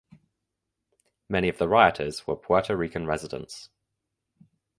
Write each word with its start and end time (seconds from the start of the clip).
Many 1.29 1.47
of 1.47 1.59
the 1.59 1.67
rioters 1.69 2.25
were 2.25 2.35
Puerto 2.35 2.75
Rican 2.75 3.05
residents. 3.05 3.69